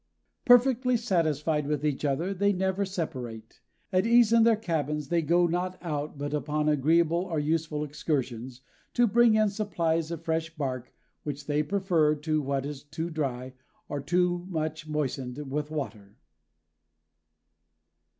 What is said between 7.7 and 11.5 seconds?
excursions, to bring in supplies of fresh bark, which